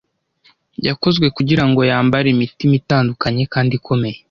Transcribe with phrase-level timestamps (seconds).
[0.87, 4.17] yakozwe kugirango yambare imitima itanduye kandi ikomeye